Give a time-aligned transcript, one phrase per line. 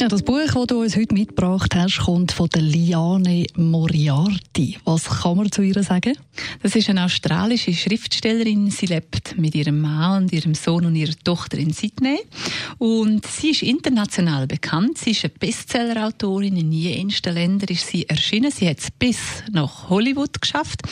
[0.00, 4.78] Ja, das Buch, das du uns heute mitgebracht hast, kommt von der Liane Moriarty.
[4.84, 6.16] Was kann man zu ihr sagen?
[6.62, 8.70] Das ist eine australische Schriftstellerin.
[8.70, 12.20] Sie lebt mit ihrem Mann und ihrem Sohn und ihrer Tochter in Sydney.
[12.78, 14.98] Und sie ist international bekannt.
[14.98, 16.56] Sie ist eine Bestsellerautorin.
[16.56, 18.52] In jensten Ländern ist sie erschienen.
[18.52, 19.18] Sie hat es bis
[19.50, 20.82] nach Hollywood geschafft.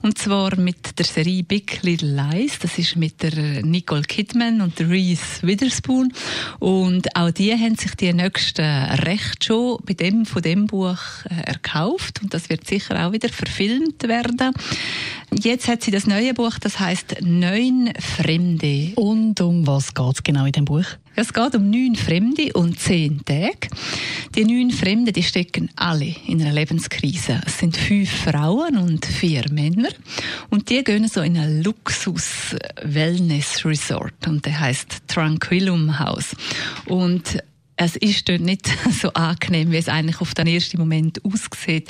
[0.00, 2.58] Und zwar mit der Serie Big Little Lies.
[2.60, 6.14] Das ist mit der Nicole Kidman und der Reese Witherspoon.
[6.60, 11.42] Und auch die haben sich die nächsten Recht schon bei dem, von dem Buch äh,
[11.44, 14.52] erkauft und das wird sicher auch wieder verfilmt werden.
[15.32, 18.92] Jetzt hat sie das neue Buch, das heißt Neun Fremde.
[18.96, 20.84] Und um was geht es genau in dem Buch?
[21.16, 23.68] Es geht um neun Fremde und zehn Tage.
[24.34, 27.40] Die neun Fremden, die stecken alle in einer Lebenskrise.
[27.46, 29.90] Es sind fünf Frauen und vier Männer.
[30.50, 34.26] Und die gehen so in ein Luxus-Wellness-Resort.
[34.26, 36.34] Und der heißt Tranquillum House.
[36.86, 37.38] Und
[37.76, 38.68] es ist dort nicht
[39.00, 41.88] so angenehm, wie es eigentlich auf den ersten Moment aussieht.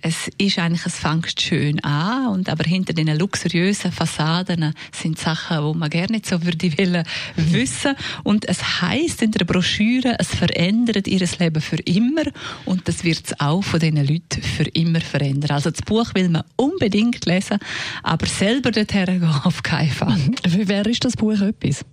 [0.00, 5.62] Es ist eigentlich, es fängt schön an, und aber hinter den luxuriösen Fassaden sind Sachen,
[5.64, 7.04] wo man gerne nicht so würde wollen
[7.36, 7.94] wissen.
[8.22, 12.24] Und es heißt in der Broschüre, es verändert ihr Leben für immer,
[12.64, 15.52] und das wird es auch von diesen Leuten für immer verändern.
[15.52, 17.58] Also das Buch will man unbedingt lesen,
[18.02, 20.18] aber selber dorthin gehen auf keinen Fall.
[20.48, 21.84] Für wer ist das Buch etwas?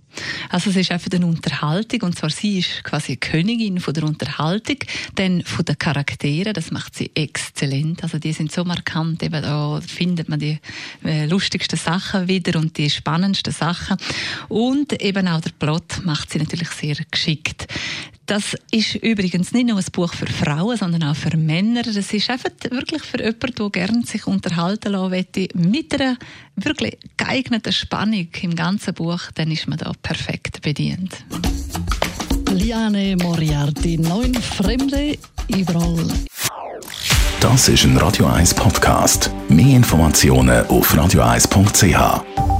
[0.52, 4.76] Also es ist einfach eine Unterhaltung und zwar sie ist quasi Königin von der Unterhaltung,
[5.14, 8.02] dann von den Charakteren, das macht sie exzellent.
[8.02, 10.58] Also die sind so markant, eben da findet man die
[11.06, 13.96] äh, lustigsten Sachen wieder und die spannendsten Sachen
[14.50, 17.66] und eben auch der Plot macht sie natürlich sehr geschickt.
[18.26, 21.82] Das ist übrigens nicht nur ein Buch für Frauen, sondern auch für Männer.
[21.82, 26.16] Das ist einfach wirklich für jemanden, der gerne sich unterhalten lassen möchte, mit einer
[26.56, 31.24] wirklich geeigneten Spannung im ganzen Buch, dann ist man da perfekt bedient.
[32.50, 35.18] Liane Moriarty, neun Fremde
[35.48, 36.06] überall.
[37.40, 39.30] Das ist ein Radio 1 Podcast.
[39.48, 42.51] Mehr Informationen auf radio1.ch.